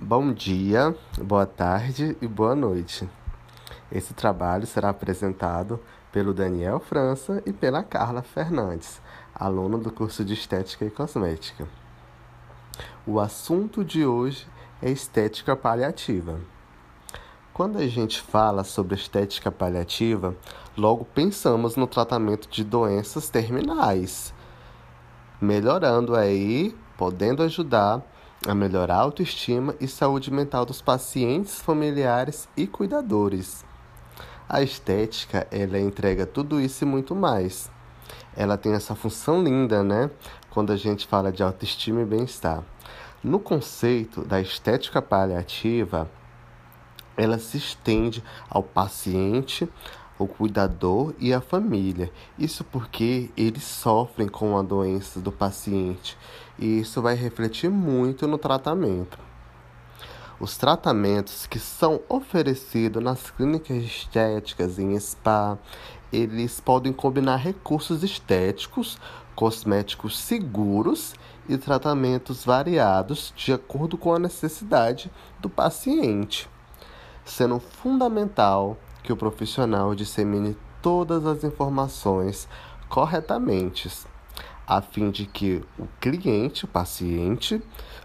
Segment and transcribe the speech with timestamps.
[0.00, 3.10] Bom dia, boa tarde e boa noite.
[3.90, 5.80] Esse trabalho será apresentado
[6.12, 9.02] pelo Daniel França e pela Carla Fernandes,
[9.34, 11.66] aluno do curso de Estética e Cosmética.
[13.04, 14.46] O assunto de hoje
[14.80, 16.38] é estética paliativa.
[17.52, 20.36] Quando a gente fala sobre estética paliativa,
[20.76, 24.32] logo pensamos no tratamento de doenças terminais,
[25.40, 28.00] melhorando aí, podendo ajudar
[28.46, 33.64] a melhorar autoestima e saúde mental dos pacientes, familiares e cuidadores.
[34.48, 37.70] A estética, ela entrega tudo isso e muito mais.
[38.36, 40.10] Ela tem essa função linda, né?
[40.50, 42.62] Quando a gente fala de autoestima e bem-estar.
[43.22, 46.08] No conceito da estética paliativa,
[47.16, 49.68] ela se estende ao paciente,
[50.18, 52.10] o cuidador e a família.
[52.38, 56.18] Isso porque eles sofrem com a doença do paciente
[56.58, 59.18] e isso vai refletir muito no tratamento.
[60.40, 65.58] Os tratamentos que são oferecidos nas clínicas estéticas em spa,
[66.12, 68.98] eles podem combinar recursos estéticos,
[69.34, 71.14] cosméticos seguros
[71.48, 76.48] e tratamentos variados de acordo com a necessidade do paciente,
[77.24, 82.48] sendo fundamental que o profissional dissemine todas as informações
[82.88, 83.90] corretamente,
[84.66, 87.62] a fim de que o cliente, o paciente,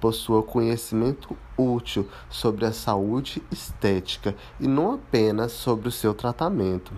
[0.00, 6.92] possua conhecimento útil sobre a saúde estética e não apenas sobre o seu tratamento.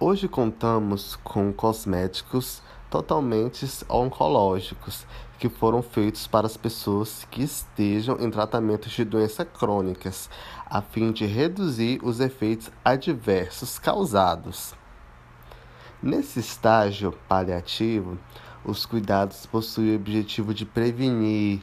[0.00, 2.62] Hoje contamos com cosméticos
[2.92, 5.06] totalmente oncológicos
[5.38, 10.28] que foram feitos para as pessoas que estejam em tratamentos de doenças crônicas,
[10.66, 14.74] a fim de reduzir os efeitos adversos causados.
[16.02, 18.18] Nesse estágio paliativo,
[18.62, 21.62] os cuidados possuem o objetivo de prevenir,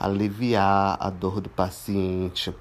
[0.00, 2.54] aliviar a dor do paciente,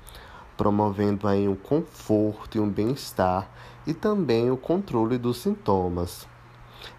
[0.57, 3.49] promovendo aí um conforto e um bem-estar
[3.87, 6.29] e também o controle dos sintomas.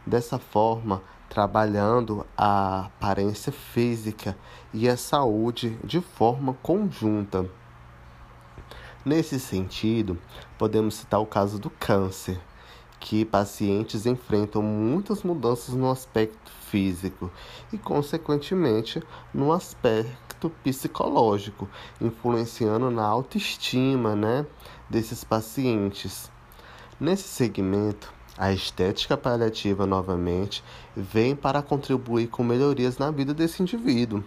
[0.06, 4.36] Dessa forma, trabalhando a aparência física
[4.72, 7.48] e a saúde de forma conjunta.
[9.04, 10.18] Nesse sentido,
[10.58, 12.38] podemos citar o caso do câncer,
[13.00, 17.30] que pacientes enfrentam muitas mudanças no aspecto físico
[17.72, 19.02] e, consequentemente,
[19.34, 21.68] no aspecto psicológico,
[22.00, 24.46] influenciando na autoestima né,
[24.88, 26.30] desses pacientes.
[27.00, 30.64] Nesse segmento, a estética paliativa, novamente,
[30.96, 34.24] vem para contribuir com melhorias na vida desse indivíduo,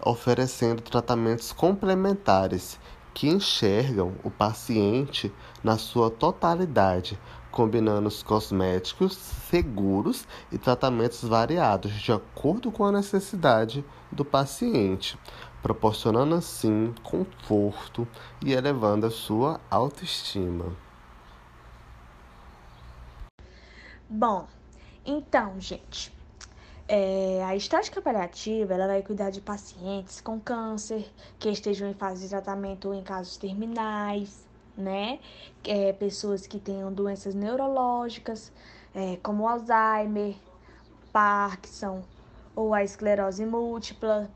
[0.00, 2.78] oferecendo tratamentos complementares
[3.12, 7.18] que enxergam o paciente na sua totalidade,
[7.50, 15.18] combinando os cosméticos seguros e tratamentos variados de acordo com a necessidade do paciente,
[15.62, 18.06] proporcionando assim conforto
[18.44, 20.85] e elevando a sua autoestima.
[24.18, 24.46] Bom,
[25.04, 26.10] então, gente,
[26.88, 31.06] é, a estética paliativa ela vai cuidar de pacientes com câncer
[31.38, 35.20] que estejam em fase de tratamento ou em casos terminais, né?
[35.62, 38.50] É, pessoas que tenham doenças neurológicas,
[38.94, 40.34] é, como Alzheimer,
[41.12, 42.02] Parkinson
[42.54, 44.30] ou a esclerose múltipla,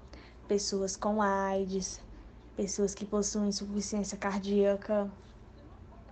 [0.47, 2.03] pessoas com AIDS,
[2.55, 5.11] pessoas que possuem insuficiência cardíaca,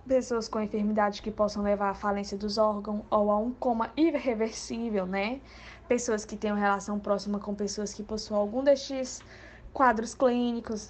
[0.09, 5.05] pessoas com enfermidades que possam levar à falência dos órgãos ou a um coma irreversível,
[5.05, 5.39] né?
[5.87, 9.21] Pessoas que tenham relação próxima com pessoas que possuem algum destes
[9.71, 10.89] quadros clínicos.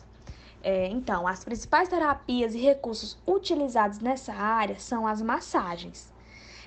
[0.64, 6.14] É, então, as principais terapias e recursos utilizados nessa área são as massagens.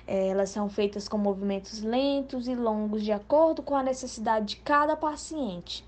[0.05, 4.55] É, elas são feitas com movimentos lentos e longos de acordo com a necessidade de
[4.57, 5.83] cada paciente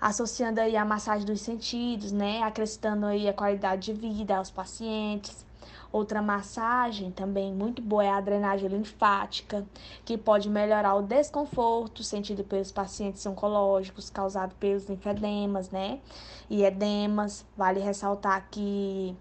[0.00, 5.46] associando aí a massagem dos sentidos, né, acrescentando aí a qualidade de vida aos pacientes.
[5.92, 9.66] Outra massagem também muito boa é a drenagem linfática,
[10.06, 16.00] que pode melhorar o desconforto sentido pelos pacientes oncológicos causado pelos linfedemas, né?
[16.48, 17.44] E edemas.
[17.54, 19.14] Vale ressaltar que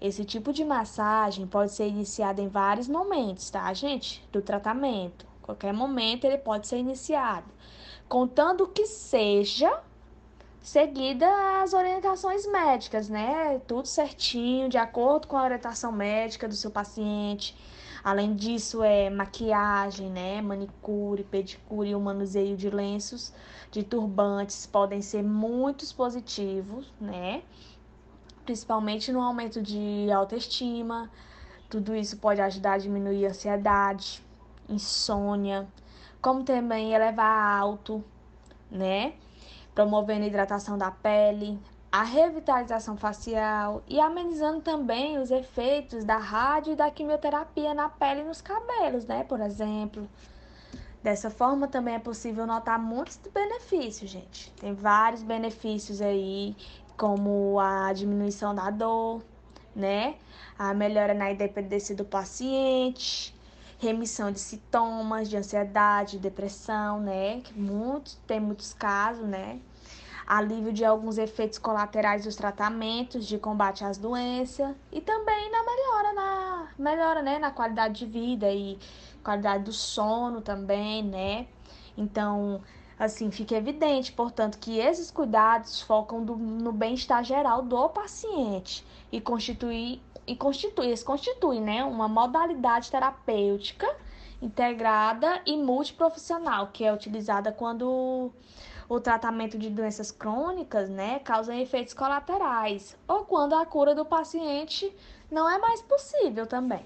[0.00, 4.26] esse tipo de massagem pode ser iniciada em vários momentos, tá, gente?
[4.32, 5.26] Do tratamento.
[5.42, 7.46] Qualquer momento ele pode ser iniciado,
[8.08, 9.78] contando que seja
[10.64, 11.28] seguida
[11.62, 13.60] as orientações médicas, né?
[13.66, 17.54] Tudo certinho, de acordo com a orientação médica do seu paciente.
[18.02, 20.40] Além disso, é maquiagem, né?
[20.40, 23.32] Manicure, pedicure o manuseio de lenços,
[23.70, 27.42] de turbantes podem ser muito positivos, né?
[28.46, 31.10] Principalmente no aumento de autoestima.
[31.68, 34.24] Tudo isso pode ajudar a diminuir a ansiedade,
[34.66, 35.68] insônia,
[36.22, 38.02] como também elevar alto,
[38.70, 39.12] né?
[39.74, 41.58] Promovendo a hidratação da pele,
[41.90, 48.22] a revitalização facial e amenizando também os efeitos da rádio e da quimioterapia na pele
[48.22, 49.24] e nos cabelos, né?
[49.24, 50.08] Por exemplo.
[51.02, 54.50] Dessa forma também é possível notar muitos benefícios, gente.
[54.52, 56.56] Tem vários benefícios aí,
[56.96, 59.22] como a diminuição da dor,
[59.76, 60.14] né?
[60.58, 63.34] A melhora na independência do paciente,
[63.84, 67.40] remissão de sintomas de ansiedade, depressão, né?
[67.42, 69.60] Que muitos, tem muitos casos, né?
[70.26, 76.12] Alívio de alguns efeitos colaterais dos tratamentos de combate às doenças e também na melhora
[76.14, 78.78] na melhora, né, na qualidade de vida e
[79.22, 81.46] qualidade do sono também, né?
[81.96, 82.62] Então,
[82.98, 88.82] assim, fica evidente, portanto, que esses cuidados focam do, no bem-estar geral do paciente
[89.12, 93.86] e constitui e constitui, eles constituem, né, uma modalidade terapêutica
[94.40, 98.30] integrada e multiprofissional, que é utilizada quando
[98.88, 104.92] o tratamento de doenças crônicas, né, causa efeitos colaterais, ou quando a cura do paciente
[105.30, 106.84] não é mais possível também.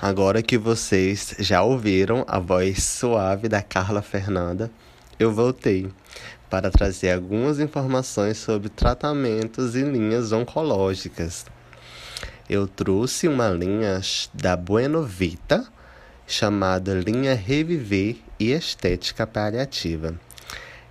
[0.00, 4.70] Agora que vocês já ouviram a voz suave da Carla Fernanda,
[5.18, 5.92] eu voltei
[6.50, 11.46] para trazer algumas informações sobre tratamentos e linhas oncológicas
[12.48, 14.00] eu trouxe uma linha
[14.32, 15.64] da Bueno Vita
[16.26, 20.14] chamada linha Reviver e Estética Paliativa.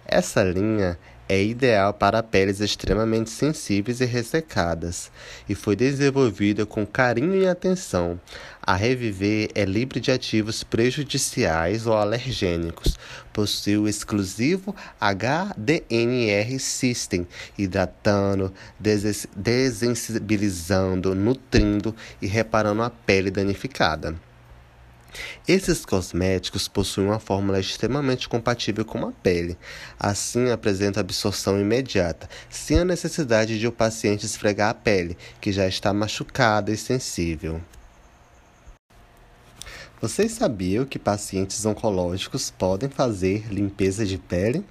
[0.06, 0.98] Essa linha
[1.32, 5.10] é ideal para peles extremamente sensíveis e ressecadas
[5.48, 8.20] e foi desenvolvida com carinho e atenção.
[8.62, 13.00] A Reviver é livre de ativos prejudiciais ou alergênicos.
[13.32, 17.26] Possui o exclusivo HDNR System,
[17.58, 18.54] hidratando,
[19.34, 24.18] desensibilizando, nutrindo e reparando a pele danificada.
[25.48, 29.58] Esses cosméticos possuem uma fórmula extremamente compatível com a pele,
[30.00, 35.68] assim apresenta absorção imediata, sem a necessidade de o paciente esfregar a pele, que já
[35.68, 37.62] está machucada e sensível.
[40.02, 44.66] Vocês sabiam que pacientes oncológicos podem fazer limpeza de pele?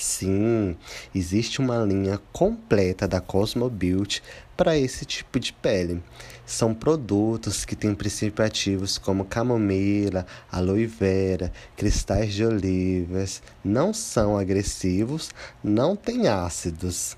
[0.00, 0.76] Sim,
[1.12, 4.22] existe uma linha completa da Cosmo Beauty
[4.56, 6.00] para esse tipo de pele.
[6.46, 14.38] São produtos que têm princípios ativos como camomila, aloe vera, cristais de olivas, não são
[14.38, 15.30] agressivos,
[15.64, 17.16] não têm ácidos.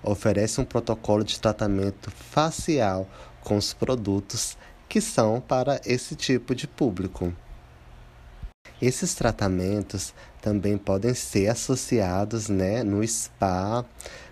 [0.00, 3.04] Oferece um protocolo de tratamento facial
[3.40, 4.56] com os produtos
[4.88, 7.34] que são para esse tipo de público.
[8.82, 13.84] Esses tratamentos também podem ser associados né, no spa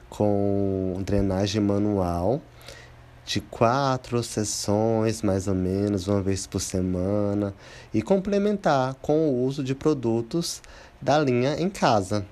[0.08, 2.42] com drenagem manual
[3.24, 7.54] de quatro sessões, mais ou menos, uma vez por semana,
[7.94, 10.60] e complementar com o uso de produtos
[11.00, 12.26] da linha em casa.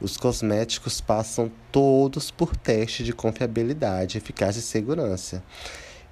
[0.00, 5.42] Os cosméticos passam todos por teste de confiabilidade, eficácia e segurança.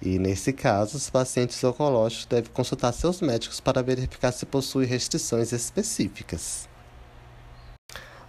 [0.02, 5.52] E nesse caso, os pacientes oncológicos devem consultar seus médicos para verificar se possui restrições
[5.52, 6.68] específicas.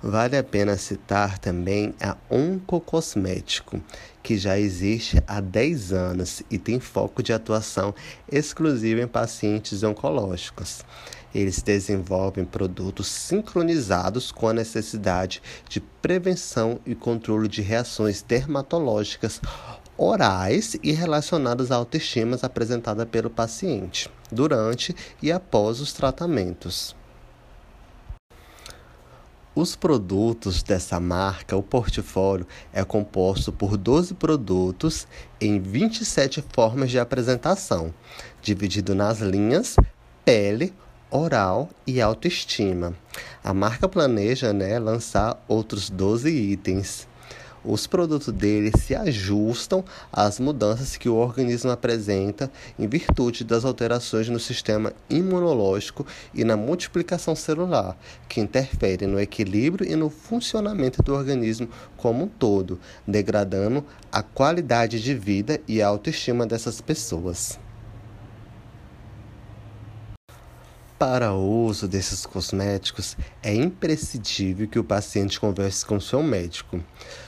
[0.04, 3.80] Vale a pena citar também a Oncocosmético,
[4.24, 7.94] que já existe há 10 anos e tem foco de atuação
[8.30, 10.84] exclusivo em pacientes oncológicos.
[11.34, 15.40] Eles desenvolvem produtos sincronizados com a necessidade
[15.70, 19.40] de prevenção e controle de reações dermatológicas
[19.98, 26.96] orais e relacionadas à autoestima apresentada pelo paciente durante e após os tratamentos.
[29.54, 35.06] Os produtos dessa marca, o portfólio, é composto por 12 produtos
[35.42, 37.94] em 27 formas de apresentação,
[38.42, 39.76] dividido nas linhas
[40.24, 40.74] pele,
[41.10, 42.96] oral e autoestima.
[43.44, 47.06] A marca planeja né, lançar outros 12 itens
[47.64, 54.30] os produtos dele se ajustam às mudanças que o organismo apresenta em virtude das alterações
[54.30, 61.14] no sistema imunológico e na multiplicação celular, que interferem no equilíbrio e no funcionamento do
[61.14, 67.60] organismo como um todo, degradando a qualidade de vida e a autoestima dessas pessoas.
[71.02, 76.80] Para o uso desses cosméticos, é imprescindível que o paciente converse com seu médico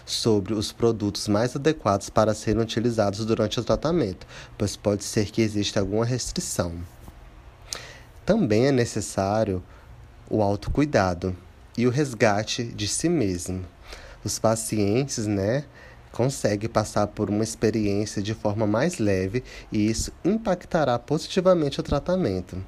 [0.05, 4.27] sobre os produtos mais adequados para serem utilizados durante o tratamento,
[4.59, 6.75] pois pode ser que exista alguma restrição.
[8.23, 9.63] Também é necessário
[10.29, 11.35] o autocuidado
[11.75, 13.65] e o resgate de si mesmo.
[14.23, 15.65] Os pacientes, né,
[16.11, 22.63] conseguem passar por uma experiência de forma mais leve e isso impactará positivamente o tratamento.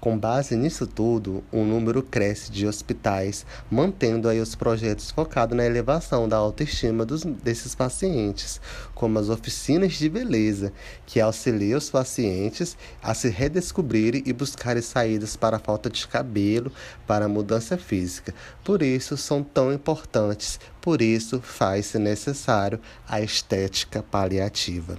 [0.00, 5.64] Com base nisso tudo, o número cresce de hospitais, mantendo aí os projetos focados na
[5.64, 8.60] elevação da autoestima dos, desses pacientes,
[8.94, 10.72] como as oficinas de beleza,
[11.04, 16.70] que auxiliam os pacientes a se redescobrirem e buscarem saídas para a falta de cabelo,
[17.04, 18.32] para a mudança física.
[18.62, 24.96] Por isso são tão importantes, por isso faz-se necessário a estética paliativa.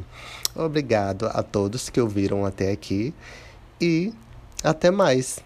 [0.53, 3.13] Obrigado a todos que ouviram até aqui
[3.79, 4.13] e
[4.63, 5.39] até mais!